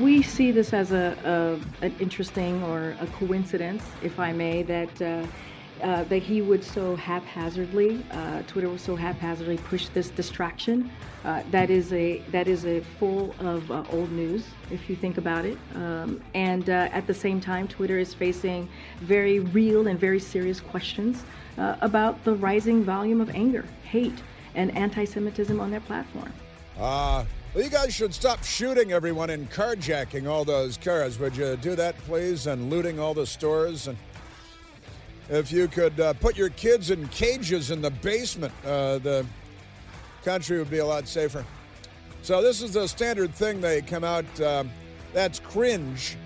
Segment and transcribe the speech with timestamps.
[0.00, 5.02] We see this as a, a an interesting or a coincidence, if I may, that.
[5.02, 5.26] Uh,
[5.82, 10.90] uh, that he would so haphazardly, uh, Twitter would so haphazardly push this distraction.
[11.24, 15.16] Uh, that is a that is a full of uh, old news, if you think
[15.16, 15.56] about it.
[15.74, 18.68] Um, and uh, at the same time, Twitter is facing
[19.00, 21.24] very real and very serious questions
[21.56, 24.22] uh, about the rising volume of anger, hate,
[24.54, 26.30] and anti-Semitism on their platform.
[26.78, 27.24] Ah.
[27.52, 31.18] Well, you guys should stop shooting everyone and carjacking all those cars.
[31.18, 32.46] Would you do that, please?
[32.46, 33.88] And looting all the stores.
[33.88, 33.98] And
[35.28, 39.26] if you could uh, put your kids in cages in the basement, uh, the
[40.24, 41.44] country would be a lot safer.
[42.22, 44.40] So this is the standard thing they come out.
[44.40, 44.70] Um,
[45.12, 46.16] that's cringe.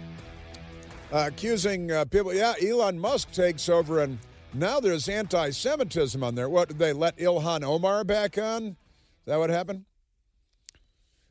[1.11, 2.35] Uh, accusing uh, people.
[2.35, 4.19] Yeah, Elon Musk takes over, and
[4.53, 6.51] now there's anti-Semitism on there.
[6.51, 8.67] What did they let Ilhan Omar back on?
[8.67, 8.77] Is
[9.25, 9.87] that what happened?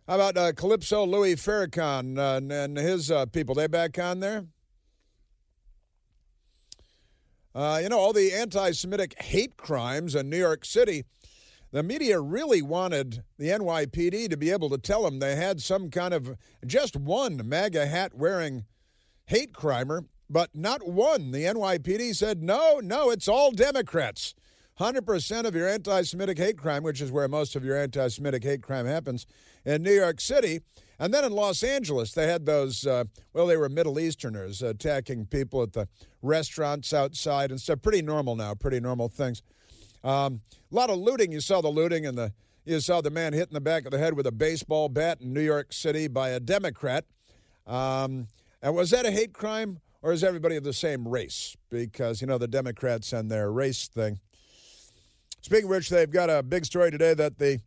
[0.07, 3.55] How about uh, Calypso Louis Farrakhan uh, and, and, his uh, people?
[3.55, 4.45] They back on there?
[7.55, 11.05] Uh, you know, all the anti Semitic hate crimes in New York City,
[11.71, 15.89] the media really wanted the NYPD to be able to tell them they had some
[15.89, 18.65] kind of just one MAGA hat wearing
[19.27, 21.31] hate crimer, but not one.
[21.31, 24.35] The NYPD said, no, no, it's all Democrats.
[24.79, 28.43] 100% of your anti Semitic hate crime, which is where most of your anti Semitic
[28.43, 29.27] hate crime happens,
[29.65, 30.61] in New York City.
[30.99, 35.25] And then in Los Angeles, they had those, uh, well, they were Middle Easterners attacking
[35.25, 35.87] people at the
[36.21, 37.81] restaurants outside and stuff.
[37.81, 39.41] Pretty normal now, pretty normal things.
[40.03, 40.41] Um,
[40.71, 41.31] a lot of looting.
[41.31, 42.33] You saw the looting and the
[42.65, 45.19] you saw the man hit in the back of the head with a baseball bat
[45.19, 47.03] in New York City by a Democrat.
[47.67, 48.27] Um,
[48.61, 51.57] and was that a hate crime or is everybody of the same race?
[51.69, 54.19] Because, you know, the Democrats and their race thing.
[55.41, 57.59] Speaking of which, they've got a big story today that the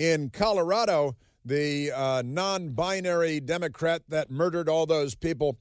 [0.00, 5.58] in Colorado, the uh, non binary Democrat that murdered all those people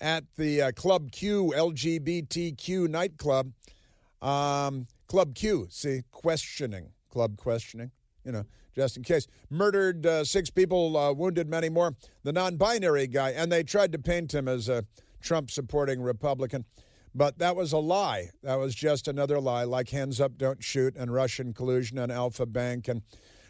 [0.00, 3.52] at the uh, Club Q LGBTQ nightclub.
[4.22, 7.90] Um, Club Q, see, questioning, club questioning,
[8.24, 8.44] you know,
[8.74, 9.26] just in case.
[9.50, 11.94] Murdered uh, six people, uh, wounded many more.
[12.22, 14.86] The non binary guy, and they tried to paint him as a
[15.20, 16.64] Trump supporting Republican.
[17.14, 18.30] But that was a lie.
[18.42, 22.46] That was just another lie, like hands up, don't shoot, and Russian collusion and Alpha
[22.46, 23.02] Bank and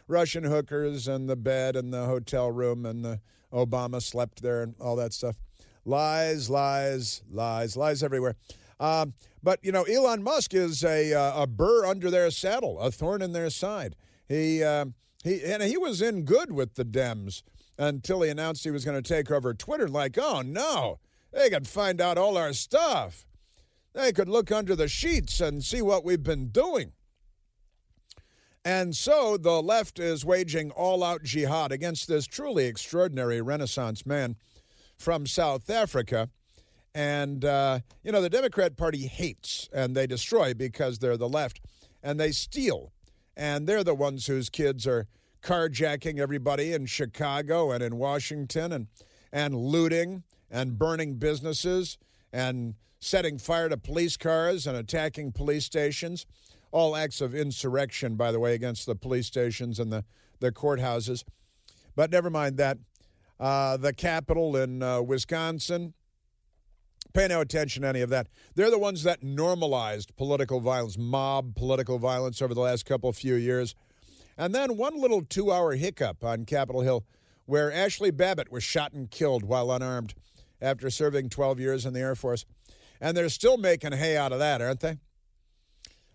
[0.08, 3.20] Russian hookers and the bed and the hotel room and the
[3.52, 5.36] Obama slept there and all that stuff.
[5.84, 8.36] Lies, lies, lies, lies everywhere.
[8.80, 12.90] Um, but you know, Elon Musk is a uh, a burr under their saddle, a
[12.90, 13.96] thorn in their side.
[14.28, 14.86] He uh,
[15.22, 17.42] he and he was in good with the Dems
[17.78, 19.88] until he announced he was going to take over Twitter.
[19.88, 20.98] Like, oh no,
[21.32, 23.26] they could find out all our stuff.
[23.92, 26.92] They could look under the sheets and see what we've been doing.
[28.64, 34.36] And so the left is waging all out jihad against this truly extraordinary Renaissance man
[34.96, 36.30] from South Africa.
[36.94, 41.60] And, uh, you know, the Democrat Party hates and they destroy because they're the left
[42.02, 42.92] and they steal.
[43.36, 45.06] And they're the ones whose kids are
[45.42, 48.86] carjacking everybody in Chicago and in Washington and,
[49.32, 51.98] and looting and burning businesses
[52.32, 56.26] and setting fire to police cars and attacking police stations
[56.72, 60.04] all acts of insurrection, by the way, against the police stations and the,
[60.40, 61.22] the courthouses.
[61.94, 62.78] But never mind that.
[63.38, 65.94] Uh, the Capitol in uh, Wisconsin,
[67.12, 68.28] pay no attention to any of that.
[68.54, 73.34] They're the ones that normalized political violence, mob political violence over the last couple few
[73.34, 73.74] years.
[74.38, 77.04] And then one little two hour hiccup on Capitol Hill
[77.46, 80.14] where Ashley Babbitt was shot and killed while unarmed
[80.60, 82.44] after serving 12 years in the Air Force.
[83.00, 84.98] And they're still making hay out of that, aren't they?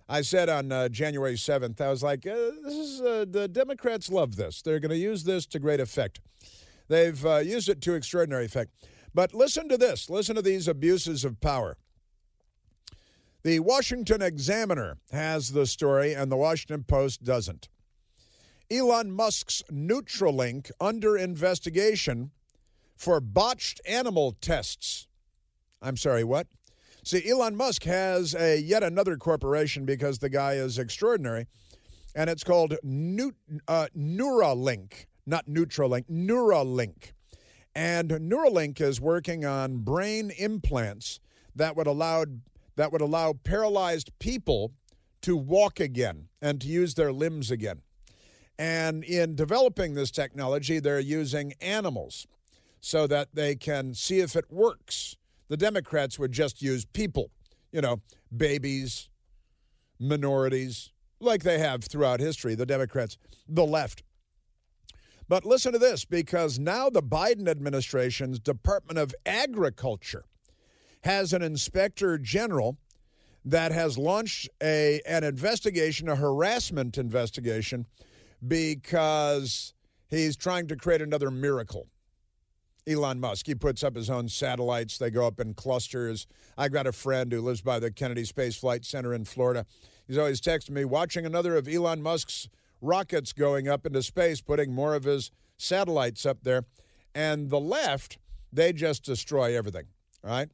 [0.10, 4.10] I said on uh, January 7th, I was like, uh, this is, uh, the Democrats
[4.10, 4.62] love this.
[4.62, 6.22] They're going to use this to great effect.
[6.88, 8.72] They've uh, used it to extraordinary effect.
[9.14, 11.78] But listen to this listen to these abuses of power.
[13.44, 17.70] The Washington Examiner has the story, and the Washington Post doesn't.
[18.70, 22.32] Elon Musk's Neuralink under investigation
[22.96, 25.08] for botched animal tests.
[25.82, 26.48] I'm sorry, what?
[27.08, 31.48] See, Elon Musk has a yet another corporation because the guy is extraordinary,
[32.14, 33.32] and it's called New,
[33.66, 37.14] uh, Neuralink, not Neutralink, Neuralink.
[37.74, 41.22] And Neuralink is working on brain implants
[41.56, 42.26] that would allow
[42.76, 44.74] that would allow paralyzed people
[45.22, 47.84] to walk again and to use their limbs again.
[48.60, 52.28] And in developing this technology, they're using animals
[52.82, 55.16] so that they can see if it works.
[55.50, 57.32] The Democrats would just use people,
[57.72, 58.02] you know,
[58.36, 59.10] babies,
[60.00, 63.18] minorities, like they have throughout history, the Democrats,
[63.48, 64.04] the left.
[65.30, 70.26] But listen to this because now the Biden administration's Department of Agriculture
[71.04, 72.78] has an inspector general
[73.44, 77.86] that has launched a an investigation, a harassment investigation,
[78.46, 79.74] because
[80.10, 81.88] he's trying to create another miracle.
[82.88, 84.98] Elon Musk, he puts up his own satellites.
[84.98, 86.26] They go up in clusters.
[86.58, 89.66] I got a friend who lives by the Kennedy Space Flight Center in Florida.
[90.08, 92.48] He's always texting me, watching another of Elon Musk's
[92.82, 96.64] rockets going up into space, putting more of his satellites up there.
[97.14, 98.18] And the left,
[98.54, 99.88] they just destroy everything,
[100.24, 100.50] right?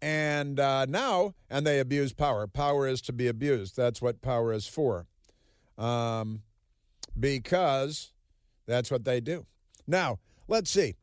[0.00, 2.46] And uh, now, and they abuse power.
[2.46, 3.76] Power is to be abused.
[3.76, 5.06] That's what power is for.
[5.78, 6.42] Um,
[7.18, 8.12] because
[8.66, 9.46] that's what they do.
[9.86, 10.18] Now,
[10.52, 10.94] let's see.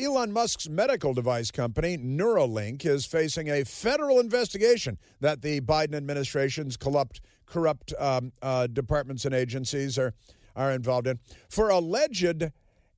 [0.00, 6.76] Elon Musk's medical device company, Neuralink, is facing a federal investigation that the Biden administration's
[6.76, 10.12] corrupt, corrupt um, uh, departments and agencies are,
[10.56, 12.50] are involved in for alleged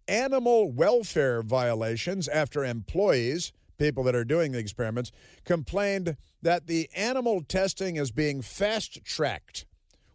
[0.09, 5.13] animal welfare violations after employees, people that are doing the experiments,
[5.45, 9.67] complained that the animal testing is being fast tracked.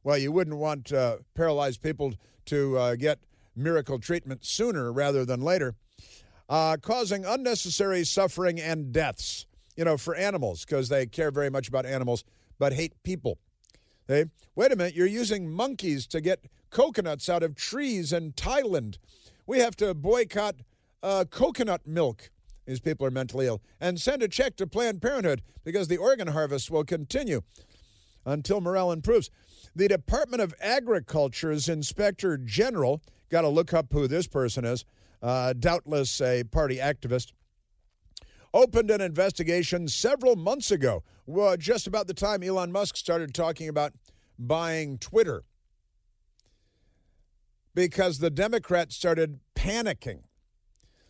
[0.03, 2.15] Well, you wouldn't want uh, paralyzed people
[2.45, 3.19] to uh, get
[3.55, 5.75] miracle treatment sooner rather than later
[6.51, 9.45] uh, causing unnecessary suffering and deaths,
[9.77, 12.25] you know, for animals because they care very much about animals
[12.59, 13.39] but hate people.
[14.07, 18.97] They, wait a minute, you're using monkeys to get coconuts out of trees in Thailand.
[19.47, 20.55] We have to boycott
[21.01, 22.29] uh, coconut milk.
[22.65, 23.61] These people are mentally ill.
[23.79, 27.41] And send a check to Planned Parenthood because the organ harvest will continue
[28.25, 29.29] until morale improves.
[29.73, 33.01] The Department of Agriculture's Inspector General,
[33.31, 34.85] got to look up who this person is,
[35.21, 37.31] uh, doubtless a party activist,
[38.53, 43.69] opened an investigation several months ago, well, just about the time Elon Musk started talking
[43.69, 43.93] about
[44.37, 45.43] buying Twitter,
[47.73, 50.23] because the Democrats started panicking.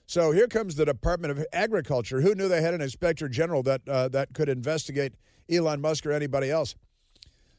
[0.06, 2.22] So here comes the Department of Agriculture.
[2.22, 5.14] Who knew they had an inspector general that uh, that could investigate
[5.50, 6.76] Elon Musk or anybody else?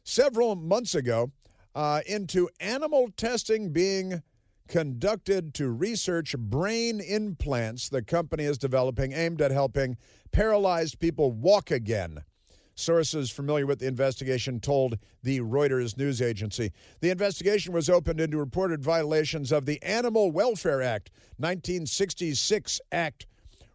[0.04, 1.32] Several months ago,
[1.74, 4.22] uh, into animal testing being
[4.72, 9.98] conducted to research brain implants the company is developing aimed at helping
[10.32, 12.24] paralyzed people walk again.
[12.74, 16.72] Sources familiar with the investigation told the Reuters news agency.
[17.02, 23.26] The investigation was opened into reported violations of the Animal Welfare Act, 1966 Act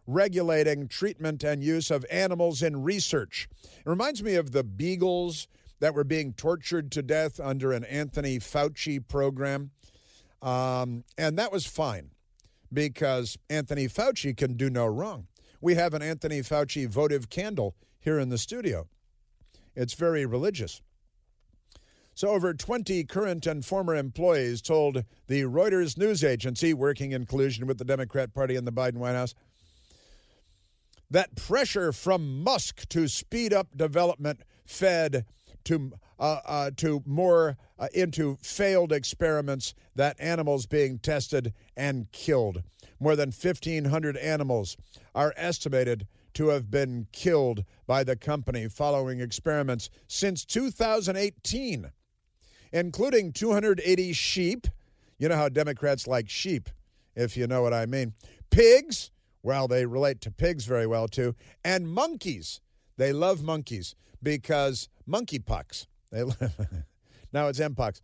[0.08, 3.48] regulating treatment and use of animals in research.
[3.62, 5.46] It reminds me of the beagles
[5.78, 9.70] that were being tortured to death under an Anthony Fauci program.
[10.42, 12.10] Um, and that was fine
[12.72, 15.26] because Anthony Fauci can do no wrong.
[15.60, 18.86] We have an Anthony Fauci votive candle here in the studio.
[19.74, 20.80] It's very religious.
[22.14, 27.66] So, over 20 current and former employees told the Reuters news agency, working in collusion
[27.66, 29.34] with the Democrat Party and the Biden White House,
[31.10, 35.26] that pressure from Musk to speed up development fed
[35.68, 42.62] to uh, uh, to more uh, into failed experiments that animals being tested and killed.
[42.98, 44.76] More than 1,500 animals
[45.14, 51.92] are estimated to have been killed by the company following experiments since 2018,
[52.72, 54.66] including 280 sheep.
[55.18, 56.70] You know how Democrats like sheep,
[57.14, 58.14] if you know what I mean.
[58.50, 59.10] Pigs,
[59.42, 62.60] well, they relate to pigs very well too, and monkeys.
[62.98, 65.86] They love monkeys because monkeypox.
[66.10, 66.24] They
[67.32, 68.02] now it's mpox.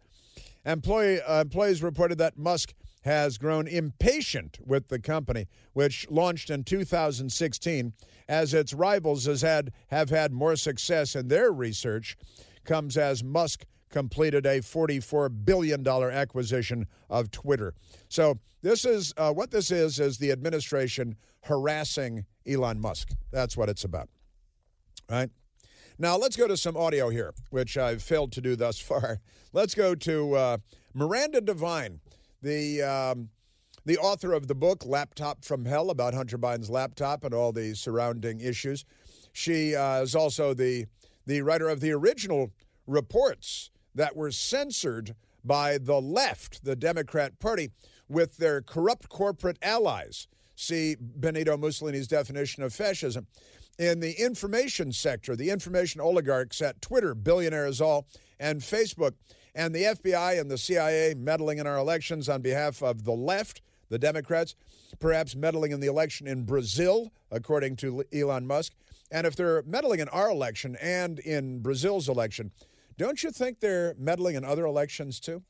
[0.64, 2.72] Employee uh, employees reported that Musk
[3.02, 7.92] has grown impatient with the company, which launched in 2016,
[8.28, 12.16] as its rivals has had have had more success in their research.
[12.64, 17.74] Comes as Musk completed a $44 billion acquisition of Twitter.
[18.08, 23.10] So this is uh, what this is is the administration harassing Elon Musk.
[23.30, 24.08] That's what it's about.
[25.10, 25.30] Right?
[25.98, 29.20] Now, let's go to some audio here, which I've failed to do thus far.
[29.52, 30.58] Let's go to uh,
[30.92, 32.00] Miranda Devine,
[32.42, 33.28] the, um,
[33.84, 37.74] the author of the book Laptop from Hell about Hunter Biden's laptop and all the
[37.74, 38.84] surrounding issues.
[39.32, 40.86] She uh, is also the,
[41.26, 42.50] the writer of the original
[42.88, 47.70] reports that were censored by the left, the Democrat Party,
[48.08, 50.26] with their corrupt corporate allies.
[50.56, 53.28] See Benito Mussolini's definition of fascism
[53.78, 58.06] in the information sector, the information oligarchs at Twitter, billionaires all,
[58.38, 59.12] and Facebook,
[59.54, 63.62] and the FBI and the CIA meddling in our elections on behalf of the left,
[63.88, 64.54] the Democrats,
[64.98, 68.72] perhaps meddling in the election in Brazil, according to Elon Musk.
[69.10, 72.50] And if they're meddling in our election and in Brazil's election,
[72.96, 75.42] don't you think they're meddling in other elections too?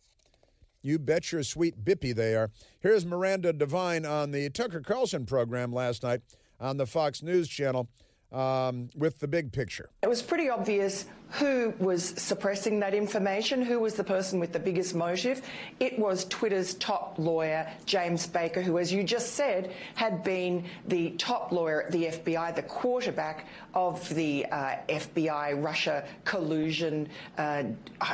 [0.83, 2.51] You bet your sweet bippy they are.
[2.81, 6.21] Here's Miranda Devine on the Tucker Carlson program last night
[6.61, 7.89] on the Fox News Channel
[8.33, 9.91] um, with the big picture.
[10.03, 14.59] It was pretty obvious who was suppressing that information, who was the person with the
[14.59, 15.43] biggest motive.
[15.81, 21.11] It was Twitter's top lawyer, James Baker, who, as you just said, had been the
[21.13, 27.65] top lawyer at the FBI, the quarterback of the uh, FBI Russia collusion uh,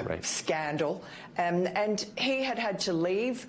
[0.05, 0.25] right.
[0.25, 1.05] scandal.
[1.37, 3.47] Um, and he had had to leave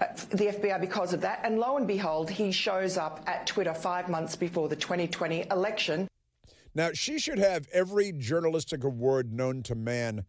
[0.00, 1.40] Uh, the FBI because of that.
[1.44, 6.08] And lo and behold, he shows up at Twitter five months before the 2020 election.
[6.74, 10.24] Now, she should have every journalistic award known to man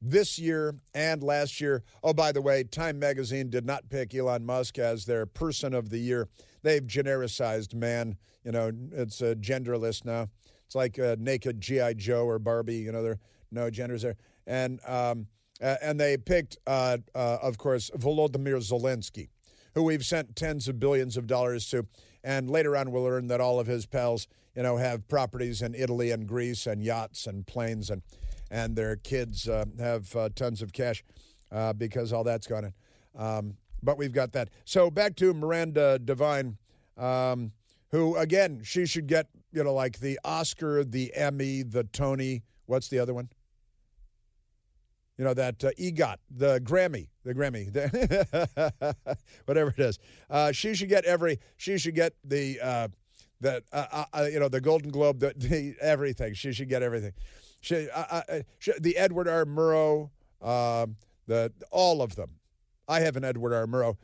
[0.00, 1.82] this year and last year.
[2.02, 5.90] Oh, by the way, Time Magazine did not pick Elon Musk as their person of
[5.90, 6.28] the year.
[6.62, 8.16] They've genericized man.
[8.44, 10.28] You know, it's a genderless now.
[10.64, 11.94] It's like a naked G.I.
[11.94, 12.76] Joe or Barbie.
[12.76, 13.18] You know, there
[13.50, 14.16] no genders there.
[14.46, 15.26] And um,
[15.60, 19.28] uh, and they picked, uh, uh, of course, Volodymyr Zelensky,
[19.74, 21.86] who we've sent tens of billions of dollars to.
[22.22, 25.74] And later on, we'll learn that all of his pals, you know, have properties in
[25.74, 28.02] Italy and Greece and yachts and planes, and
[28.50, 31.04] and their kids uh, have uh, tons of cash
[31.52, 32.72] uh, because all that's gone in.
[33.20, 34.50] Um, but we've got that.
[34.64, 36.58] So back to Miranda Devine,
[36.96, 37.52] um,
[37.90, 42.42] who again, she should get, you know, like the Oscar, the Emmy, the Tony.
[42.66, 43.28] What's the other one?
[45.18, 49.98] You know that uh, EGOT, the Grammy, the Grammy, the whatever it is.
[50.28, 51.38] Uh, she should get every.
[51.56, 52.88] She should get the uh,
[53.44, 56.34] uh, uh, uh, you know the Golden Globe, the, the, everything.
[56.34, 57.12] She should get everything.
[57.60, 57.88] She,
[58.58, 59.44] she the Edward R.
[59.44, 60.10] Murrow,
[60.42, 60.96] um,
[61.26, 62.32] the all of them.
[62.86, 63.66] I have an Edward R.
[63.66, 63.96] Murrow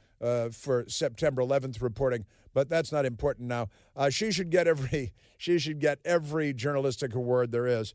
[0.55, 3.69] for September 11th reporting, but that's not important now.
[4.11, 5.13] she should get every.
[5.37, 7.95] She should get every journalistic award there is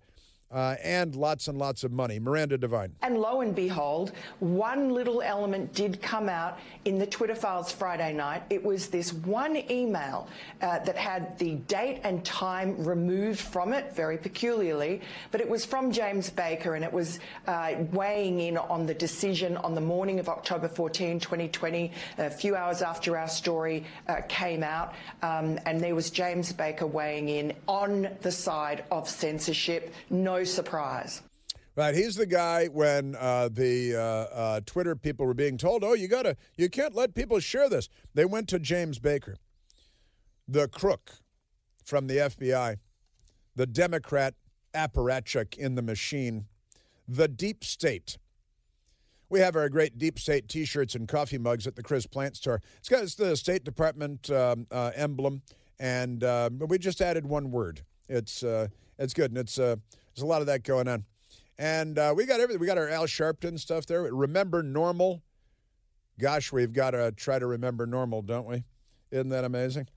[0.52, 2.20] uh, and lots and lots of money.
[2.20, 2.94] Miranda Devine.
[3.02, 8.14] And lo and behold, one little element did come out in the Twitter files Friday
[8.14, 8.44] night.
[8.50, 10.28] It was this one email
[10.62, 15.02] uh, that had the date and time removed from it, very peculiarly,
[15.32, 19.58] but it was from James Baker and it was uh, weighing in on the decision
[19.58, 24.64] on the morning of October 14, 2020, a few hours after our story uh, came
[24.64, 24.94] out.
[25.22, 29.94] Um, and there was James Baker weighing in on the side of censorship.
[30.10, 31.22] No no surprise.
[31.76, 35.94] Right, he's the guy when uh, the uh, uh, Twitter people were being told, "Oh,
[35.94, 39.38] you gotta, you can't let people share this." They went to James Baker,
[40.48, 41.12] the crook
[41.86, 42.78] from the FBI,
[43.56, 44.34] the Democrat
[44.74, 46.46] apparatchik in the machine,
[47.08, 48.18] the deep state.
[49.30, 52.62] We have our great deep state T-shirts and coffee mugs at the Chris Plante store.
[52.78, 55.42] It's got the State Department um, uh, emblem,
[55.80, 57.82] and uh, we just added one word.
[58.08, 58.68] It's uh,
[58.98, 59.60] it's good, and it's
[60.18, 61.06] there's a lot of that going on.
[61.60, 62.60] And uh, we got everything.
[62.60, 64.02] We got our Al Sharpton stuff there.
[64.02, 65.22] Remember normal.
[66.20, 68.64] Gosh, we've got to try to remember normal, don't we?
[69.12, 69.88] Isn't that amazing?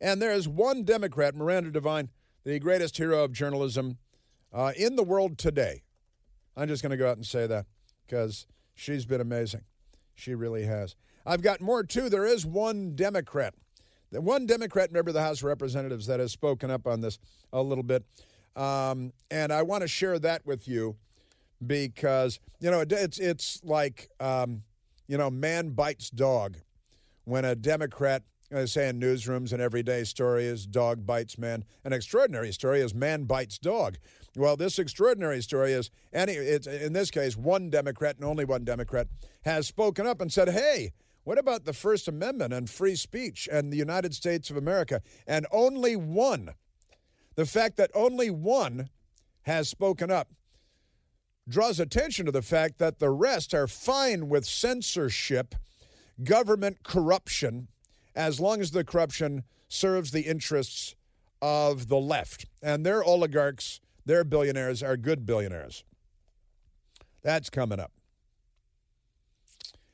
[0.00, 2.08] And there is one Democrat, Miranda Devine,
[2.44, 3.98] the greatest hero of journalism
[4.54, 5.82] uh, in the world today.
[6.56, 7.66] I'm just going to go out and say that
[8.06, 9.62] because she's been amazing.
[10.14, 10.96] She really has.
[11.26, 12.08] I've got more too.
[12.08, 13.54] There is one Democrat,
[14.10, 17.18] the one Democrat member of the House of Representatives that has spoken up on this
[17.52, 18.04] a little bit.
[18.56, 20.96] Um, and I want to share that with you
[21.66, 24.62] because, you know, it's, it's like, um,
[25.08, 26.58] you know, man bites dog.
[27.24, 28.22] When a Democrat,
[28.54, 31.64] I say in newsrooms, an everyday story is dog bites man.
[31.84, 33.96] An extraordinary story is man bites dog.
[34.36, 38.64] Well, this extraordinary story is, any, it's, in this case, one Democrat and only one
[38.64, 39.08] Democrat
[39.44, 40.92] has spoken up and said, hey,
[41.24, 45.00] what about the First Amendment and free speech and the United States of America?
[45.26, 46.54] And only one
[47.34, 48.88] the fact that only one
[49.42, 50.28] has spoken up
[51.48, 55.54] draws attention to the fact that the rest are fine with censorship,
[56.22, 57.68] government corruption,
[58.14, 60.94] as long as the corruption serves the interests
[61.42, 62.46] of the left.
[62.62, 65.84] And their oligarchs, their billionaires, are good billionaires.
[67.22, 67.92] That's coming up.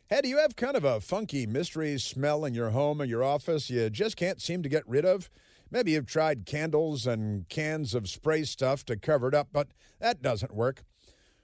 [0.08, 3.22] Hey, do you have kind of a funky mystery smell in your home or your
[3.22, 5.30] office you just can't seem to get rid of?
[5.70, 9.68] Maybe you've tried candles and cans of spray stuff to cover it up, but
[10.00, 10.82] that doesn't work.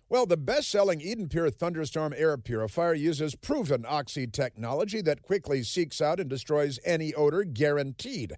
[0.09, 5.63] Well, the best selling Eden Pure Thunderstorm Air Purifier uses proven oxy technology that quickly
[5.65, 8.37] seeks out and destroys any odor, guaranteed.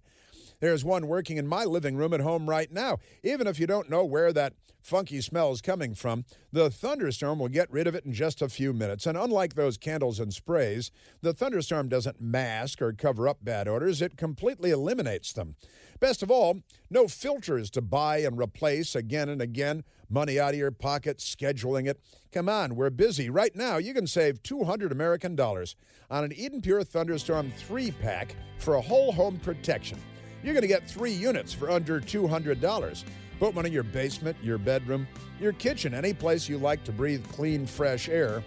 [0.60, 2.98] There's one working in my living room at home right now.
[3.22, 7.48] Even if you don't know where that funky smell is coming from, the thunderstorm will
[7.48, 9.06] get rid of it in just a few minutes.
[9.06, 14.00] And unlike those candles and sprays, the thunderstorm doesn't mask or cover up bad odors,
[14.00, 15.56] it completely eliminates them.
[16.00, 16.60] Best of all,
[16.90, 19.84] no filters to buy and replace again and again.
[20.08, 22.00] money out of your pocket, scheduling it.
[22.32, 23.28] Come on, we're busy.
[23.28, 25.76] Right now, you can save 200 American dollars
[26.10, 29.98] on an Eden Pure Thunderstorm 3 pack for a whole home protection.
[30.42, 33.04] You're going to get three units for under $200.
[33.38, 35.06] Put one in your basement, your bedroom,
[35.40, 38.42] your kitchen, any place you like to breathe clean, fresh air.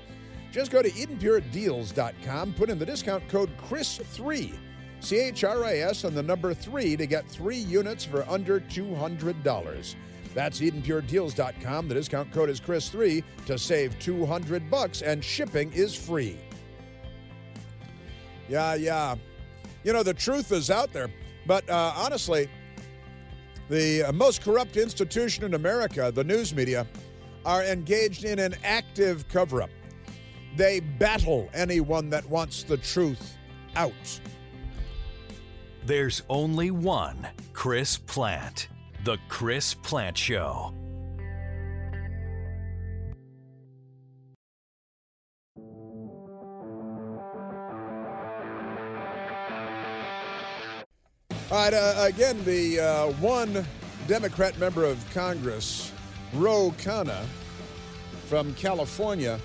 [0.51, 4.53] Just go to EdenPureDeals.com, put in the discount code CHRIS3,
[4.99, 8.59] C H R I S, and the number 3 to get three units for under
[8.59, 9.95] $200.
[10.33, 11.87] That's EdenPureDeals.com.
[11.87, 16.37] The discount code is CHRIS3 to save 200 bucks, and shipping is free.
[18.49, 19.15] Yeah, yeah.
[19.83, 21.09] You know, the truth is out there.
[21.45, 22.49] But uh, honestly,
[23.69, 26.85] the uh, most corrupt institution in America, the news media,
[27.45, 29.69] are engaged in an active cover up.
[30.55, 33.37] They battle anyone that wants the truth
[33.75, 34.19] out.
[35.85, 38.67] There's only one Chris Plante.
[39.03, 40.73] The Chris Plante Show.
[51.51, 53.65] All right, uh, again, the uh, one
[54.07, 55.91] Democrat member of Congress,
[56.31, 57.25] Ro Khanna
[58.27, 59.37] from California,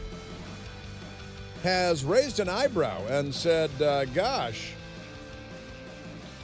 [1.64, 4.74] has raised an eyebrow and said, uh, Gosh,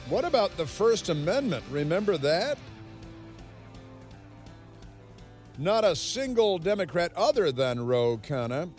[0.09, 1.63] what about the First Amendment?
[1.71, 2.57] Remember that?
[5.57, 8.69] Not a single Democrat other than Ro Khanna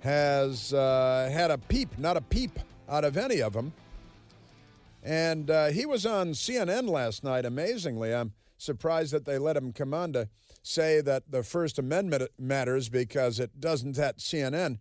[0.00, 2.58] has uh, had a peep, not a peep
[2.88, 3.74] out of any of them.
[5.02, 8.14] And uh, he was on CNN last night, amazingly.
[8.14, 10.28] I'm surprised that they let him come on to
[10.62, 14.78] say that the First Amendment matters because it doesn't at CNN.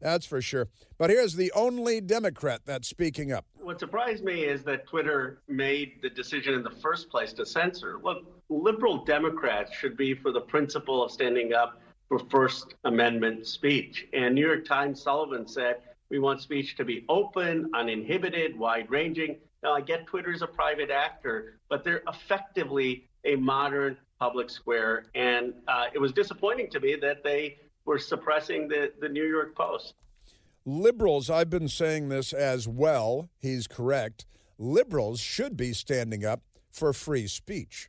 [0.00, 0.68] That's for sure.
[0.98, 3.46] But here's the only Democrat that's speaking up.
[3.54, 7.98] What surprised me is that Twitter made the decision in the first place to censor.
[8.02, 14.06] Look, liberal Democrats should be for the principle of standing up for First Amendment speech.
[14.12, 15.76] And New York Times Sullivan said,
[16.10, 19.36] we want speech to be open, uninhibited, wide ranging.
[19.64, 25.06] Now, I get Twitter's a private actor, but they're effectively a modern public square.
[25.14, 29.56] And uh, it was disappointing to me that they were suppressing the, the New York
[29.56, 29.94] Post.
[30.66, 34.26] Liberals, I've been saying this as well, he's correct.
[34.58, 37.88] Liberals should be standing up for free speech.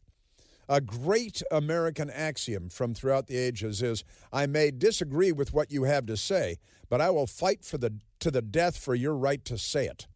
[0.69, 5.83] A great American axiom from throughout the ages is I may disagree with what you
[5.83, 6.57] have to say,
[6.89, 10.07] but I will fight for the, to the death for your right to say it.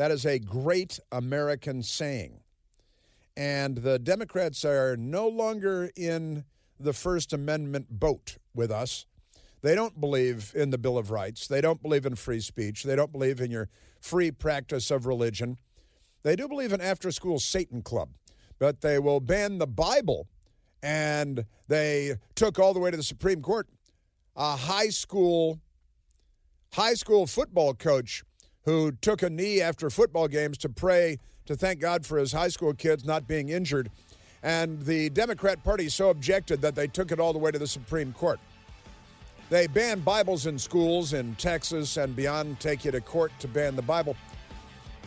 [0.00, 2.40] That is a great American saying.
[3.36, 6.46] And the Democrats are no longer in
[6.78, 9.04] the First Amendment boat with us.
[9.60, 11.46] They don't believe in the Bill of Rights.
[11.46, 12.82] They don't believe in free speech.
[12.82, 13.68] They don't believe in your
[14.00, 15.58] free practice of religion.
[16.22, 18.08] They do believe in after school Satan Club,
[18.58, 20.28] but they will ban the Bible.
[20.82, 23.68] And they took all the way to the Supreme Court
[24.34, 25.60] a high school
[26.72, 28.24] high school football coach
[28.64, 32.48] who took a knee after football games to pray to thank God for his high
[32.48, 33.90] school kids not being injured.
[34.42, 37.66] And the Democrat Party so objected that they took it all the way to the
[37.66, 38.40] Supreme Court.
[39.50, 43.74] They banned Bibles in schools in Texas and beyond, take you to court to ban
[43.74, 44.16] the Bible.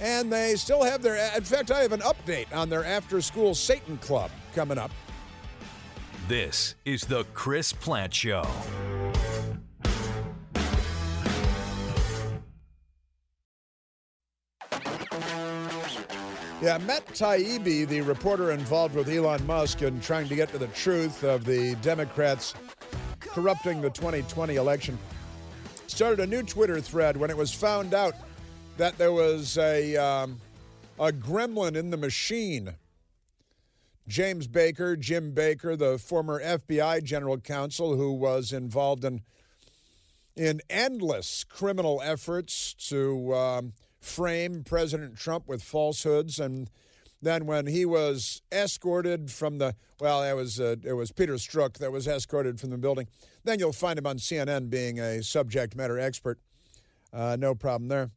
[0.01, 3.55] And they still have their, in fact, I have an update on their after school
[3.55, 4.91] Satan Club coming up.
[6.27, 8.43] This is the Chris Plante Show.
[16.63, 20.67] Yeah, Matt Taibbi, the reporter involved with Elon Musk and trying to get to the
[20.67, 22.53] truth of the Democrats
[23.19, 24.97] corrupting the 2020 election,
[25.87, 28.15] started a new Twitter thread when it was found out
[28.77, 30.39] that there was a, um,
[30.97, 32.75] a gremlin in the machine.
[34.07, 39.19] James Baker, Jim Baker, the former FBI general counsel who was involved in,
[40.37, 46.39] in endless criminal efforts to um, frame President Trump with falsehoods.
[46.39, 46.69] And
[47.21, 51.77] then when he was escorted from the, well, it was, uh, it was Peter Strzok
[51.77, 53.07] that was escorted from the building.
[53.43, 56.39] Then you'll find him on CNN being a subject matter expert.
[57.11, 58.11] Uh, no problem there.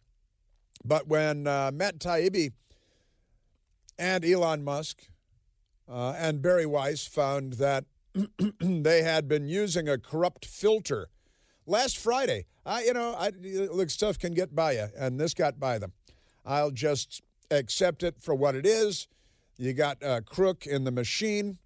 [0.85, 2.53] But when uh, Matt Taibbi
[3.99, 5.09] and Elon Musk
[5.89, 7.85] uh, and Bari Weiss found that
[8.61, 11.09] they had been using a corrupt filter
[11.67, 13.31] last Friday, I, you know, I,
[13.73, 15.93] look, stuff can get by you, and this got by them.
[16.45, 19.07] I'll just accept it for what it is.
[19.57, 21.59] You got a crook in the machine,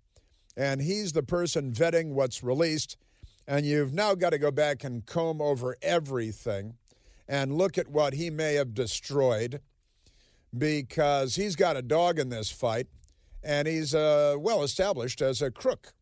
[0.56, 2.98] and he's the person vetting what's released.
[3.48, 6.74] And you've now got to go back and comb over everything
[7.26, 9.60] and look at what he may have destroyed
[10.56, 12.88] because he's got a dog in this fight
[13.42, 15.94] and he's uh, well established as a crook.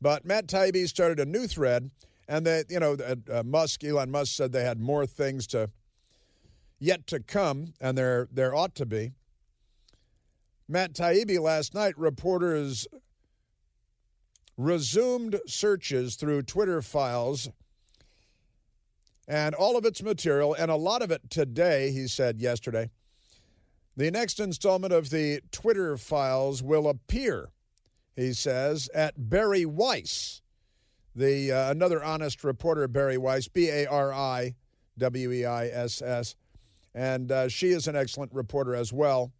[0.00, 1.90] But Matt Taibbi started a new thread,
[2.28, 2.96] and that you know,
[3.30, 5.70] uh, Musk, Elon Musk said they had more things to
[6.78, 9.12] yet to come, and there there ought to be.
[10.68, 12.86] Matt Taibbi last night, reporters
[14.56, 17.48] resumed searches through Twitter files
[19.28, 22.90] and all of its material, and a lot of it today, he said yesterday.
[23.96, 27.50] The next installment of the Twitter files will appear,
[28.16, 30.41] he says, at Bari Weiss,
[31.14, 34.54] the uh, another honest reporter, Bari Weiss, B A R I
[34.98, 36.34] W E I S S,
[36.94, 39.32] and uh, she is an excellent reporter as well.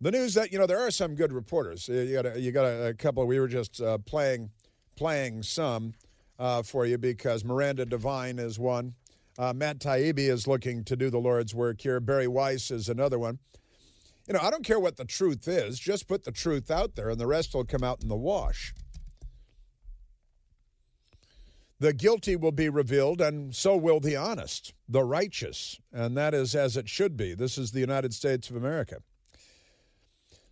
[0.00, 1.88] The news that you know there are some good reporters.
[1.88, 3.26] You got a, you got a, a couple.
[3.26, 4.50] We were just uh, playing
[4.94, 5.94] playing some
[6.38, 8.94] uh, for you because Miranda Devine is one.
[9.38, 12.00] Uh, Matt Taibbi is looking to do the Lord's work here.
[12.00, 13.38] Bari Weiss is another one.
[14.26, 15.78] You know, I don't care what the truth is.
[15.78, 18.74] Just put the truth out there, and the rest will come out in the wash.
[21.78, 25.78] The guilty will be revealed, and so will the honest, the righteous.
[25.92, 27.34] And that is as it should be.
[27.34, 28.98] This is the United States of America.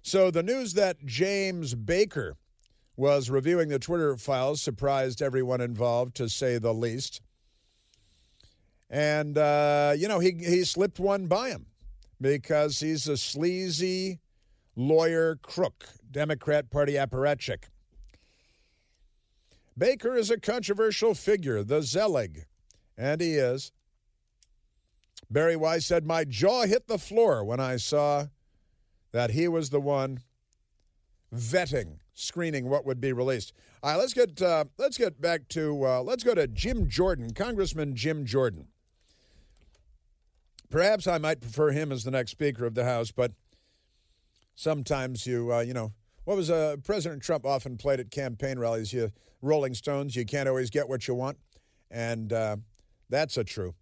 [0.02, 2.36] So the news that James Baker
[2.96, 7.22] was reviewing the Twitter files surprised everyone involved, to say the least.
[8.90, 11.66] And, uh, you know, he, he slipped one by him
[12.20, 14.20] because he's a sleazy
[14.76, 17.64] lawyer crook, Democrat Party apparatchik.
[19.76, 22.46] Baker is a controversial figure, the Zelig,
[22.96, 23.72] and he is.
[25.30, 28.26] Bari Weiss said, My jaw hit the floor when I saw
[29.12, 30.20] that he was the one
[31.34, 33.52] vetting, screening what would be released.
[33.82, 37.32] All right, let's get uh, let's get back to uh, let's go to Jim Jordan,
[37.34, 38.68] Congressman Jim Jordan.
[40.70, 43.32] Perhaps I might prefer him as the next Speaker of the House, but
[44.54, 45.92] sometimes you uh, you know
[46.24, 48.92] what was uh, President Trump often played at campaign rallies?
[48.92, 49.10] You
[49.42, 51.38] Rolling Stones, you can't always get what you want,
[51.90, 52.56] and uh,
[53.10, 53.74] that's a true.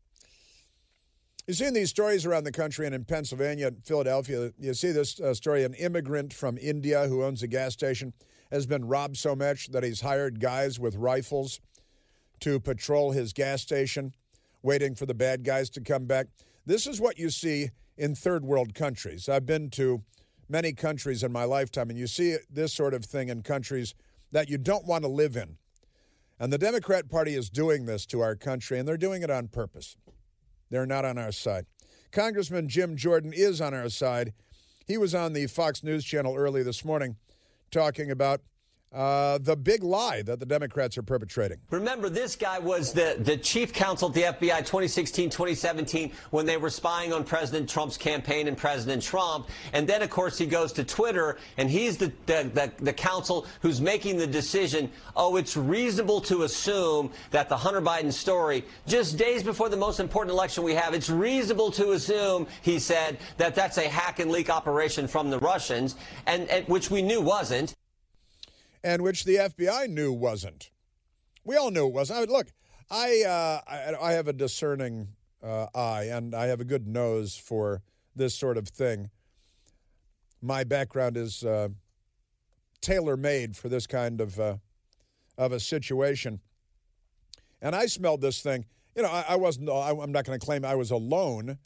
[1.46, 4.52] You've seen these stories around the country and in Pennsylvania and Philadelphia.
[4.58, 8.12] You see this uh, story an immigrant from India who owns a gas station
[8.52, 11.60] has been robbed so much that he's hired guys with rifles
[12.40, 14.12] to patrol his gas station,
[14.62, 16.26] waiting for the bad guys to come back.
[16.66, 19.28] This is what you see in third world countries.
[19.28, 20.02] I've been to
[20.52, 23.94] many countries in my lifetime, and you see this sort of thing in countries
[24.30, 25.56] that you don't want to live in.
[26.38, 29.48] And the Democrat Party is doing this to our country, and they're doing it on
[29.48, 29.96] purpose.
[30.70, 31.66] They're not on our side.
[32.12, 34.34] Congressman Jim Jordan is on our side.
[34.86, 37.16] He was on the Fox News channel early this morning
[37.70, 38.42] talking about
[38.92, 41.58] uh, the big lie that the Democrats are perpetrating.
[41.70, 46.56] Remember, this guy was the, the chief counsel at the FBI 2016, 2017 when they
[46.56, 49.48] were spying on President Trump's campaign and President Trump.
[49.72, 53.46] And then, of course, he goes to Twitter and he's the, the, the, the counsel
[53.60, 54.90] who's making the decision.
[55.16, 60.00] Oh, it's reasonable to assume that the Hunter Biden story, just days before the most
[60.00, 64.30] important election we have, it's reasonable to assume, he said, that that's a hack and
[64.30, 67.74] leak operation from the Russians, and, and which we knew wasn't
[68.84, 70.70] and which the FBI knew wasn't.
[71.44, 72.18] We all knew it wasn't.
[72.18, 72.48] I mean, look,
[72.90, 75.08] I, uh, I, I have a discerning
[75.42, 77.82] uh, eye and I have a good nose for
[78.14, 79.10] this sort of thing.
[80.40, 81.68] My background is uh,
[82.80, 84.56] tailor made for this kind of uh,
[85.38, 86.40] of a situation,
[87.60, 88.66] and I smelled this thing.
[88.96, 89.70] You know, I, I wasn't.
[89.70, 91.58] I'm not going to claim I was alone,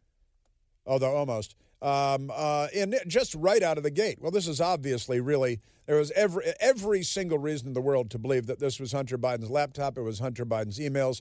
[0.86, 1.56] although almost.
[1.82, 4.18] Um, uh, and just right out of the gate.
[4.20, 8.18] Well, this is obviously really there was every every single reason in the world to
[8.18, 9.98] believe that this was Hunter Biden's laptop.
[9.98, 11.20] It was Hunter Biden's emails.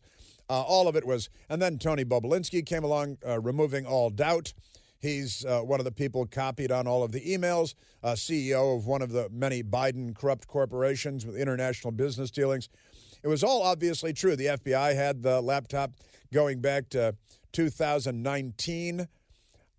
[0.50, 1.30] Uh, all of it was.
[1.50, 4.54] And then Tony Bobulinski came along, uh, removing all doubt.
[5.00, 8.88] He's uh, one of the people copied on all of the emails, uh, CEO of
[8.88, 12.70] one of the many Biden corrupt corporations with international business dealings.
[13.22, 14.36] It was all obviously true.
[14.36, 15.92] The FBI had the laptop
[16.34, 17.16] going back to
[17.54, 19.08] 2019.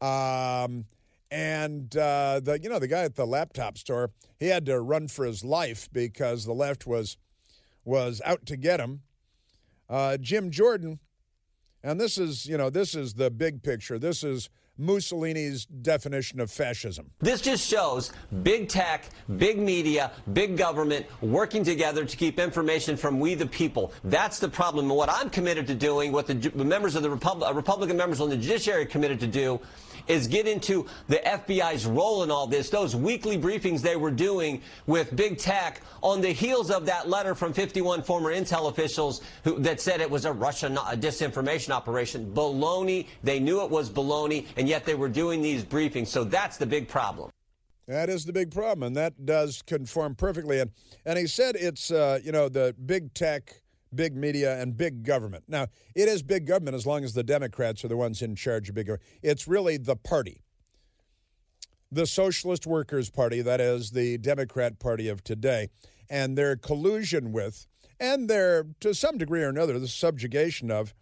[0.01, 0.87] Um,
[1.31, 5.09] and uh, the you know the guy at the laptop store he had to run
[5.09, 7.17] for his life because the left was
[7.85, 9.03] was out to get him.
[9.89, 10.99] Uh, Jim Jordan,
[11.83, 13.99] and this is you know this is the big picture.
[13.99, 17.11] This is Mussolini's definition of fascism.
[17.21, 23.19] This just shows big tech, big media, big government working together to keep information from
[23.19, 23.93] we the people.
[24.05, 24.87] That's the problem.
[24.87, 28.21] And what I'm committed to doing, what the members of the Repub- uh, Republican members
[28.21, 29.61] on the judiciary committed to do,
[30.09, 32.71] is get into the FBI's role in all this.
[32.71, 37.35] Those weekly briefings they were doing with big tech on the heels of that letter
[37.35, 42.33] from 51 former intel officials who, that said it was a Russian a disinformation operation.
[42.33, 43.07] Baloney.
[43.23, 46.09] They knew it was baloney, and yet they were doing these briefings.
[46.09, 47.31] So that's the big problem.
[47.87, 50.59] That is the big problem, and that does conform perfectly.
[50.59, 50.73] And
[51.05, 53.63] and he said it's uh, you know the big tech,
[53.97, 55.45] big media, and big government.
[55.49, 58.69] Now it is big government as long as the Democrats are the ones in charge
[58.69, 59.09] of big government.
[59.23, 60.43] It's really the party,
[61.91, 65.69] the Socialist Workers Party, that is the Democrat Party of today,
[66.09, 67.67] and their collusion with,
[67.99, 70.95] and their to some degree or another, the subjugation of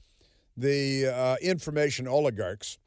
[0.56, 2.78] the uh, information oligarchs.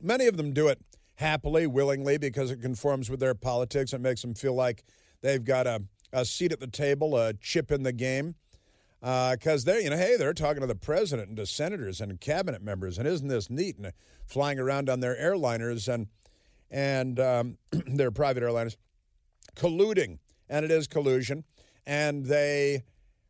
[0.00, 0.80] Many of them do it
[1.16, 3.92] happily, willingly, because it conforms with their politics.
[3.92, 4.84] It makes them feel like
[5.20, 8.34] they've got a, a seat at the table, a chip in the game.
[9.04, 12.18] Because uh, they're, you know, hey, they're talking to the president and to senators and
[12.22, 13.76] cabinet members, and isn't this neat?
[13.76, 13.92] And
[14.24, 16.06] flying around on their airliners and
[16.70, 18.76] and um, their private airliners,
[19.56, 21.44] colluding, and it is collusion.
[21.86, 22.84] And they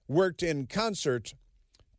[0.07, 1.35] worked in concert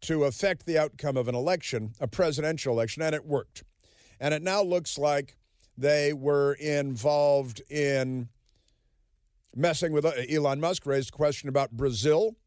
[0.02, 3.66] to affect the outcome of an election, a presidential election, and it worked.
[4.22, 5.36] And it now looks like
[5.78, 8.30] they were involved in
[9.54, 12.38] messing with uh, Elon Musk, raised a question about Brazil.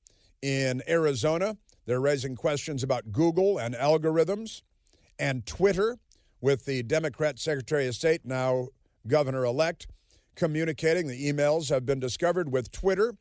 [0.43, 4.63] In Arizona, they're raising questions about Google and algorithms
[5.19, 5.99] and Twitter
[6.41, 8.69] with the Democrat Secretary of State, now
[9.07, 9.89] governor elect,
[10.37, 11.09] communicating.
[11.09, 13.17] The emails have been discovered with Twitter,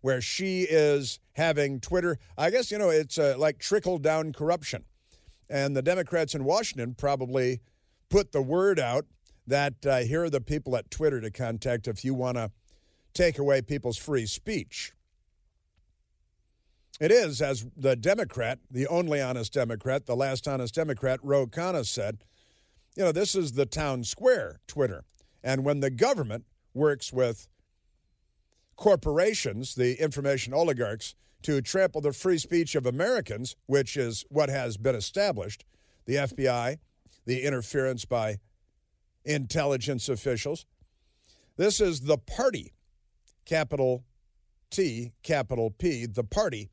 [0.00, 2.18] where she is having Twitter.
[2.36, 4.84] I guess, you know, it's uh, like trickle down corruption.
[5.48, 7.60] And the Democrats in Washington probably
[8.08, 9.06] put the word out
[9.46, 12.50] that uh, here are the people at Twitter to contact if you want to
[13.14, 14.92] take away people's free speech.
[17.00, 21.86] It is, as the Democrat, the only honest Democrat, the last honest Democrat, Ro Khanna
[21.86, 22.24] said,
[22.96, 25.04] you know, this is the town square, Twitter.
[25.44, 27.46] And when the government works with
[28.74, 34.76] corporations, the information oligarchs, to trample the free speech of Americans, which is what has
[34.76, 35.64] been established,
[36.04, 36.78] the FBI,
[37.26, 38.38] the interference by
[39.24, 40.66] intelligence officials.
[41.56, 42.72] This is the party,
[43.44, 44.04] capital
[44.70, 46.70] T, capital P, the party,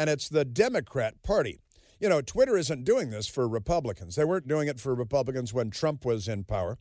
[0.00, 1.60] and it's the Democrat Party.
[2.00, 4.16] You know, Twitter isn't doing this for Republicans.
[4.16, 6.78] They weren't doing it for Republicans when Trump was in power.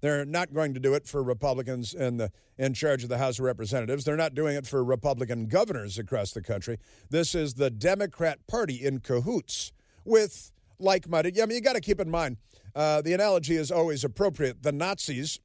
[0.00, 3.38] They're not going to do it for Republicans in the in charge of the House
[3.38, 4.04] of Representatives.
[4.04, 6.78] They're not doing it for Republican governors across the country.
[7.10, 9.72] This is the Democrat Party in cahoots
[10.06, 11.38] with like-minded.
[11.38, 12.38] I mean, you got to keep in mind
[12.74, 14.62] uh, the analogy is always appropriate.
[14.62, 15.40] The Nazis,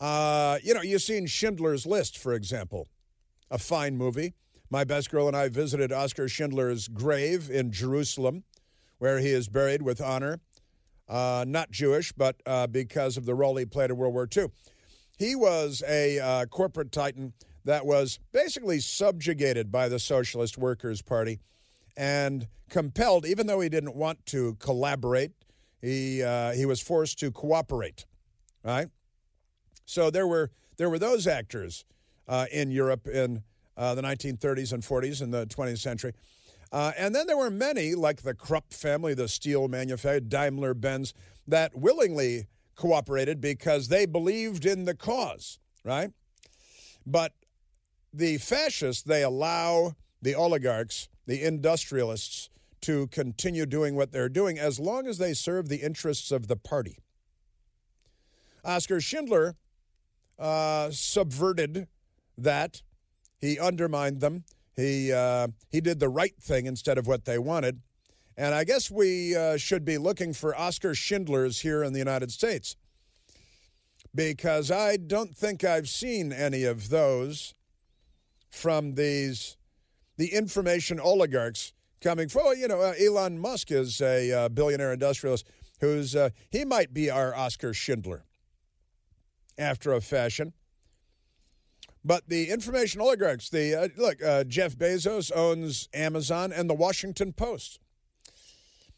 [0.00, 2.88] uh, you know, you've seen Schindler's List, for example,
[3.48, 4.34] a fine movie.
[4.72, 8.44] My best girl and I visited Oskar Schindler's grave in Jerusalem,
[8.96, 10.40] where he is buried with honor.
[11.06, 14.46] Uh, not Jewish, but uh, because of the role he played in World War II.
[15.18, 17.34] He was a uh, corporate titan
[17.66, 21.40] that was basically subjugated by the Socialist Workers' Party
[21.94, 25.32] and compelled, even though he didn't want to collaborate,
[25.82, 28.06] he uh, he was forced to cooperate,
[28.64, 28.88] right?
[29.84, 31.84] So there were there were those actors
[32.26, 33.42] uh, in Europe in
[33.76, 36.12] uh, the 1930s and 40s and the 20th century.
[36.70, 41.12] Uh, and then there were many, like the Krupp family, the steel manufacturer, Daimler Benz,
[41.46, 46.10] that willingly cooperated because they believed in the cause, right?
[47.06, 47.32] But
[48.12, 52.48] the fascists, they allow the oligarchs, the industrialists,
[52.82, 56.56] to continue doing what they're doing as long as they serve the interests of the
[56.56, 56.98] party.
[58.64, 59.56] Oskar Schindler
[60.38, 61.86] uh, subverted
[62.36, 62.82] that.
[63.42, 64.44] He undermined them.
[64.74, 67.82] He, uh, he did the right thing instead of what they wanted.
[68.38, 72.32] And I guess we uh, should be looking for Oskar Schindlers here in the United
[72.32, 72.76] States
[74.14, 77.54] because I don't think I've seen any of those
[78.50, 79.56] from these
[80.18, 82.54] the information oligarchs coming from.
[82.56, 85.46] You know, uh, Elon Musk is a uh, billionaire industrialist
[85.80, 88.24] who's uh, he might be our Oskar Schindler
[89.58, 90.52] after a fashion.
[92.04, 97.32] But the information oligarchs, the uh, look, uh, Jeff Bezos owns Amazon and the Washington
[97.32, 97.78] Post.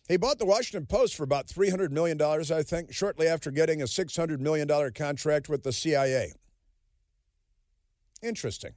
[0.09, 3.87] He bought the Washington Post for about $300 million, I think, shortly after getting a
[3.87, 6.33] $600 million contract with the CIA.
[8.23, 8.73] Interesting.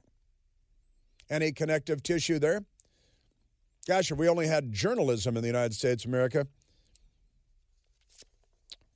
[1.30, 2.64] Any connective tissue there?
[3.86, 6.46] Gosh, if we only had journalism in the United States of America,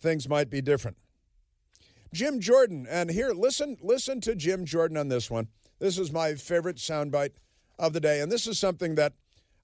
[0.01, 0.97] things might be different.
[2.13, 5.49] Jim Jordan, and here, listen, listen to Jim Jordan on this one.
[5.79, 7.33] This is my favorite soundbite
[7.79, 9.15] of the day, and this is something that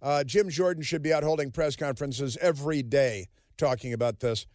[0.01, 4.47] uh, Jim Jordan should be out holding press conferences every day talking about this.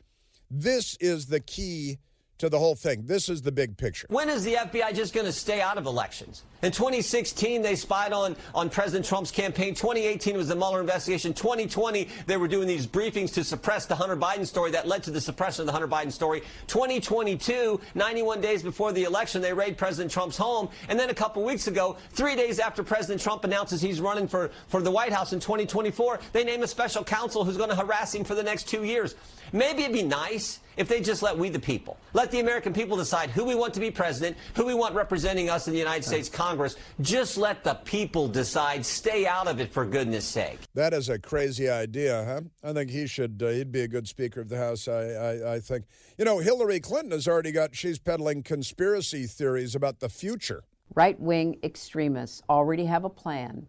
[0.49, 1.99] This is the key
[2.39, 3.05] to the whole thing.
[3.05, 4.07] This is the big picture.
[4.09, 6.43] When is the FBI just going to stay out of elections?
[6.61, 9.75] In 2016, they spied on, on President Trump's campaign.
[9.75, 11.33] 2018 was the Mueller investigation.
[11.33, 15.11] 2020, they were doing these briefings to suppress the Hunter Biden story that led to
[15.11, 16.41] the suppression of the Hunter Biden story.
[16.67, 20.69] 2022, 91 days before the election, they raid President Trump's home.
[20.87, 24.51] And then a couple weeks ago, three days after President Trump announces he's running for,
[24.67, 28.15] for the White House in 2024, they name a special counsel who's going to harass
[28.15, 29.15] him for the next two years.
[29.51, 32.97] Maybe it'd be nice if they just let we the people, let the American people
[32.97, 36.03] decide who we want to be president, who we want representing us in the United
[36.03, 36.75] States Congress.
[37.01, 38.86] Just let the people decide.
[38.86, 40.59] Stay out of it, for goodness sake.
[40.73, 42.41] That is a crazy idea, huh?
[42.63, 43.41] I think he should.
[43.41, 44.88] Uh, he'd be a good Speaker of the House.
[44.88, 45.86] I, I, I think.
[46.17, 47.75] You know, Hillary Clinton has already got.
[47.75, 50.63] She's peddling conspiracy theories about the future.
[50.95, 53.65] Right wing extremists already have a plan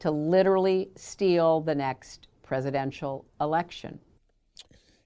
[0.00, 3.98] to literally steal the next presidential election.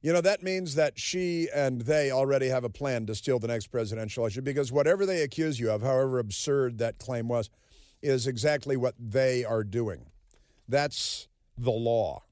[0.01, 3.49] You know, that means that she and they already have a plan to steal the
[3.49, 7.51] next presidential election because whatever they accuse you of, however absurd that claim was,
[8.01, 10.07] is exactly what they are doing.
[10.69, 12.23] That's the law.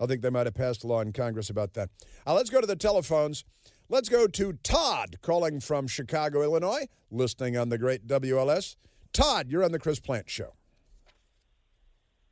[0.00, 1.90] I think they might have passed a law in Congress about that.
[2.26, 3.44] Uh, let's go to the telephones.
[3.88, 8.74] Let's go to Todd calling from Chicago, Illinois, listening on the great WLS.
[9.12, 10.54] Todd, you're on the Chris Plante Show.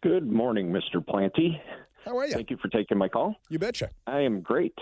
[0.03, 1.07] Good morning, Mr.
[1.07, 1.61] Planty.
[2.05, 2.35] How are you?
[2.35, 3.37] Thank you for taking my call.
[3.49, 3.91] You betcha.
[4.07, 4.77] I am great.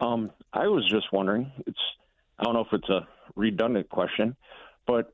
[0.00, 1.50] Um, I was just wondering.
[1.66, 1.78] It's
[2.38, 4.34] I don't know if it's a redundant question,
[4.86, 5.12] but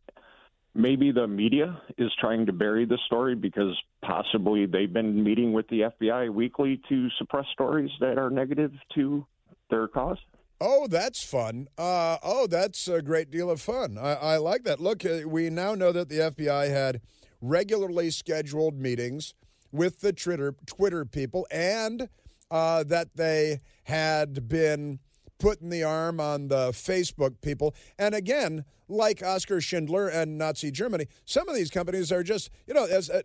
[0.74, 5.66] maybe the media is trying to bury the story because possibly they've been meeting with
[5.68, 9.26] the FBI weekly to suppress stories that are negative to
[9.70, 10.18] their cause.
[10.60, 11.68] Oh, that's fun.
[11.76, 13.98] Uh, oh, that's a great deal of fun.
[13.98, 14.80] I, I like that.
[14.80, 17.00] Look, uh, we now know that the FBI had
[17.42, 19.34] regularly scheduled meetings
[19.76, 22.08] with the Twitter Twitter people, and
[22.50, 24.98] uh, that they had been
[25.38, 27.74] putting the arm on the Facebook people.
[27.98, 32.74] And again, like Oskar Schindler and Nazi Germany, some of these companies are just, you
[32.74, 33.20] know, as uh,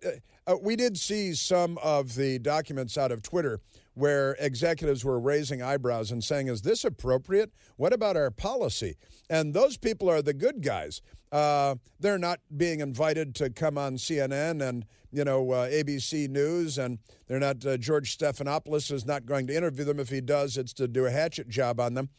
[0.47, 3.59] uh, we did see some of the documents out of Twitter
[3.93, 7.51] where executives were raising eyebrows and saying, Is this appropriate?
[7.77, 8.95] What about our policy?
[9.29, 11.01] And those people are the good guys.
[11.31, 16.77] Uh, they're not being invited to come on CNN and you know uh, ABC News,
[16.77, 17.65] and they're not.
[17.65, 19.99] Uh, George Stephanopoulos is not going to interview them.
[19.99, 22.09] If he does, it's to do a hatchet job on them.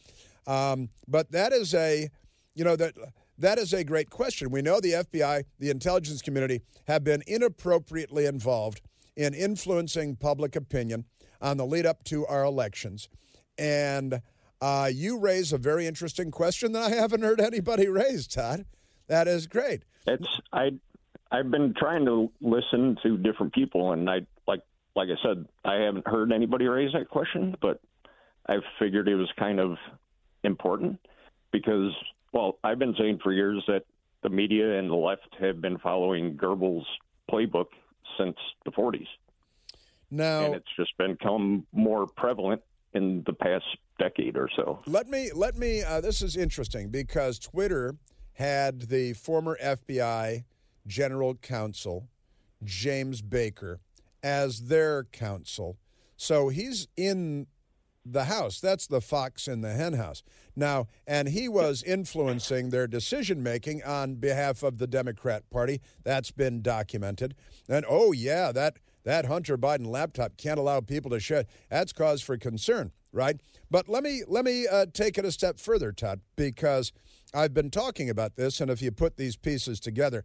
[0.47, 2.09] Um, but that is a,
[2.55, 2.95] you know that.
[3.39, 4.51] That is a great question.
[4.51, 8.81] We know the FBI, the intelligence community, have been inappropriately involved
[9.15, 11.05] in influencing public opinion
[11.41, 13.09] on the lead up to our elections.
[13.57, 14.21] And
[14.61, 18.65] uh, you raise a very interesting question that I haven't heard anybody raise, Todd.
[19.07, 19.83] That is great.
[20.07, 20.71] It's I
[21.31, 24.61] I've been trying to listen to different people, and I like
[24.95, 27.81] like I said, I haven't heard anybody raise that question, but
[28.47, 29.77] I figured it was kind of
[30.43, 30.99] important
[31.51, 31.91] because
[32.33, 33.83] well, I've been saying for years that
[34.23, 36.85] the media and the left have been following Goebbels'
[37.29, 37.67] playbook
[38.17, 39.07] since the 40s.
[40.09, 42.61] Now, and it's just become more prevalent
[42.93, 43.65] in the past
[43.99, 44.79] decade or so.
[44.85, 45.81] Let me let me.
[45.81, 47.95] Uh, this is interesting because Twitter
[48.33, 50.43] had the former FBI
[50.85, 52.07] general counsel,
[52.63, 53.79] James Baker,
[54.21, 55.77] as their counsel.
[56.15, 57.47] So he's in
[58.05, 58.59] the house.
[58.59, 60.23] That's the fox in the henhouse.
[60.55, 65.81] Now, and he was influencing their decision making on behalf of the Democrat Party.
[66.03, 67.35] That's been documented.
[67.69, 71.45] And oh yeah, that that Hunter Biden laptop can't allow people to share.
[71.69, 73.39] That's cause for concern, right?
[73.69, 76.91] But let me let me uh, take it a step further, Todd, because
[77.33, 80.23] I've been talking about this, and if you put these pieces together,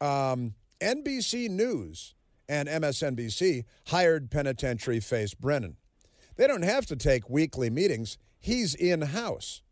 [0.00, 2.14] um, NBC News
[2.48, 5.76] and MSNBC hired penitentiary face Brennan.
[6.36, 8.18] They don't have to take weekly meetings.
[8.38, 9.62] He's in house.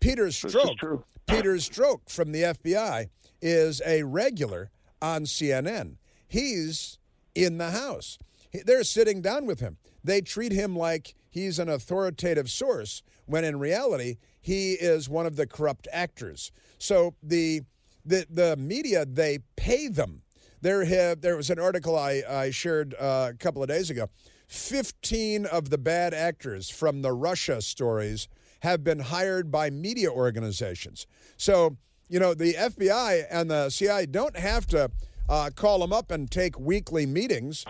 [0.00, 3.08] Peter Strzok, Peter Strzok from the FBI
[3.42, 4.70] is a regular
[5.02, 5.96] on CNN.
[6.26, 6.98] He's
[7.34, 8.18] in the house.
[8.64, 9.76] They're sitting down with him.
[10.08, 15.36] They treat him like he's an authoritative source when in reality he is one of
[15.36, 16.50] the corrupt actors.
[16.78, 17.60] So the
[18.06, 20.22] the the media they pay them.
[20.62, 24.08] There have there was an article I I shared uh, a couple of days ago.
[24.46, 28.28] Fifteen of the bad actors from the Russia stories
[28.60, 31.06] have been hired by media organizations.
[31.36, 31.76] So
[32.08, 34.90] you know the FBI and the CIA don't have to
[35.28, 37.66] uh, call them up and take weekly meetings.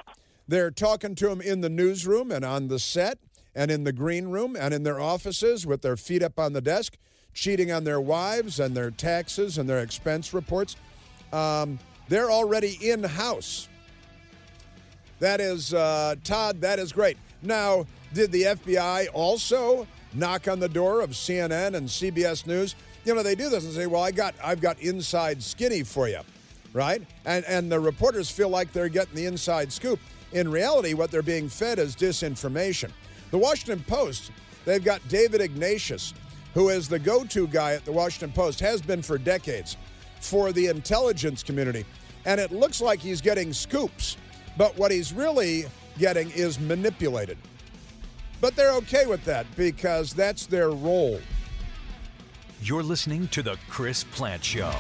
[0.49, 3.19] They're talking to them in the newsroom and on the set
[3.55, 6.61] and in the green room and in their offices with their feet up on the
[6.61, 6.97] desk
[7.35, 10.77] cheating on their wives and their taxes and their expense reports.
[11.33, 11.79] Um,
[12.09, 13.69] they're already in house.
[15.21, 17.19] That is, uh, Todd, that is great.
[17.43, 22.75] Now, did the FBI also knock on the door of CNN and CBS News.
[23.05, 26.09] You know, they do this and say, "Well, I got I've got inside skinny for
[26.09, 26.21] you."
[26.73, 27.03] Right?
[27.25, 30.01] And and the reporters feel like they're getting the inside scoop.
[30.33, 32.91] In reality, what they're being fed is disinformation.
[33.31, 34.31] The Washington Post,
[34.65, 36.15] they've got David Ignatius,
[36.55, 39.77] who is the go-to guy at the Washington Post, has been for decades
[40.21, 41.85] for the intelligence community.
[42.25, 44.17] And it looks like he's getting scoops,
[44.57, 45.67] but what he's really
[45.99, 47.39] getting is manipulated.
[48.41, 51.21] But they're okay with that because that's their role.
[52.61, 54.73] You're listening to The Chris Plante Show.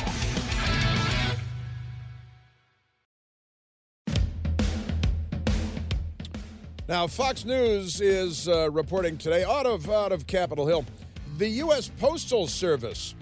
[6.89, 10.87] Now, Fox News is uh, reporting today out of out of Capitol Hill,
[11.37, 11.91] the U.S.
[11.99, 13.15] Postal Service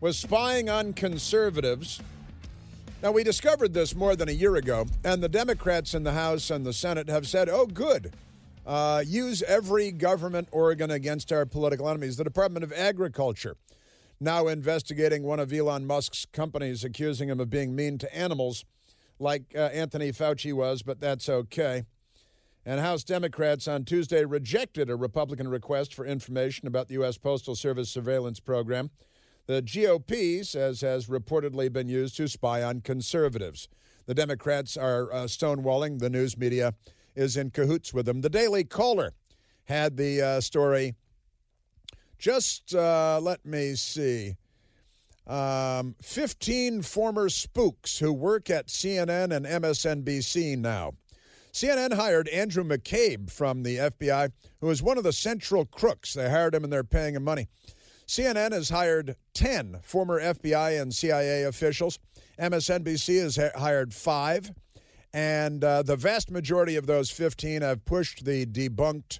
[0.00, 2.00] was spying on conservatives.
[3.00, 6.50] Now, we discovered this more than a year ago, and the Democrats in the House
[6.50, 8.12] and the Senate have said, "Oh, good,
[8.66, 13.56] uh, use every government organ against our political enemies." The Department of Agriculture
[14.18, 18.64] now investigating one of Elon Musk's companies, accusing him of being mean to animals,
[19.20, 21.84] like uh, Anthony Fauci was, but that's okay.
[22.64, 27.16] And House Democrats on Tuesday rejected a Republican request for information about the U.S.
[27.16, 28.90] Postal Service surveillance program.
[29.46, 33.68] The GOP says has reportedly been used to spy on conservatives.
[34.06, 35.98] The Democrats are uh, stonewalling.
[35.98, 36.74] The news media
[37.14, 38.20] is in cahoots with them.
[38.20, 39.12] The Daily Caller
[39.64, 40.94] had the uh, story.
[42.18, 44.36] Just uh, let me see.
[45.26, 50.92] Um, 15 former spooks who work at CNN and MSNBC now.
[51.52, 54.30] CNN hired Andrew McCabe from the FBI,
[54.60, 56.14] who is one of the central crooks.
[56.14, 57.48] They hired him and they're paying him money.
[58.06, 61.98] CNN has hired 10 former FBI and CIA officials.
[62.38, 64.50] MSNBC has ha- hired five.
[65.12, 69.18] And uh, the vast majority of those 15 have pushed the debunked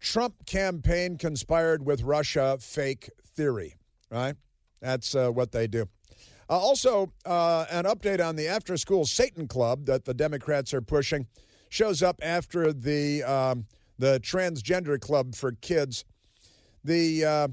[0.00, 3.76] Trump campaign conspired with Russia fake theory,
[4.10, 4.34] right?
[4.80, 5.88] That's uh, what they do.
[6.50, 10.82] Uh, also, uh, an update on the after school Satan Club that the Democrats are
[10.82, 11.28] pushing
[11.68, 13.66] shows up after the, um,
[14.00, 16.04] the transgender club for kids.
[16.82, 17.48] The uh,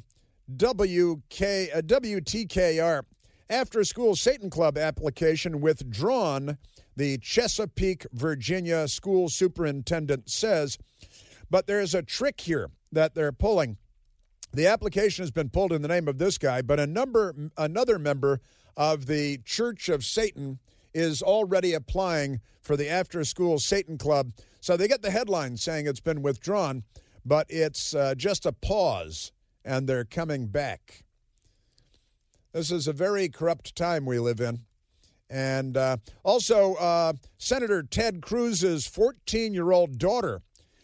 [0.51, 1.41] WK,
[1.75, 3.03] uh, WTKR
[3.51, 6.57] after school Satan Club application withdrawn,
[6.95, 10.79] the Chesapeake, Virginia school superintendent says.
[11.51, 13.77] But there's a trick here that they're pulling.
[14.53, 17.99] The application has been pulled in the name of this guy, but a number, another
[17.99, 18.41] member
[18.77, 20.59] of the Church of Satan
[20.93, 24.31] is already applying for the after school Satan Club.
[24.61, 26.83] So they get the headline saying it's been withdrawn,
[27.25, 29.31] but it's uh, just a pause
[29.65, 31.03] and they're coming back.
[32.53, 34.61] This is a very corrupt time we live in.
[35.29, 40.41] And uh, also, uh, Senator Ted Cruz's 14 year old daughter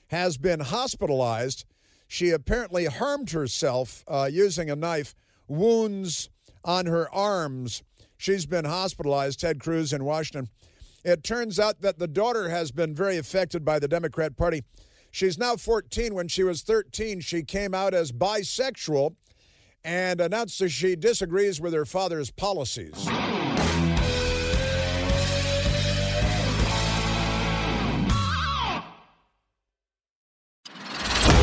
[0.07, 1.65] has been hospitalized.
[2.07, 5.15] She apparently harmed herself uh, using a knife,
[5.47, 6.29] wounds
[6.63, 7.83] on her arms.
[8.17, 10.49] She's been hospitalized, Ted Cruz in Washington.
[11.03, 14.63] It turns out that the daughter has been very affected by the Democrat Party.
[15.11, 16.13] She's now 14.
[16.13, 19.15] When she was 13, she came out as bisexual
[19.83, 23.07] and announced that she disagrees with her father's policies.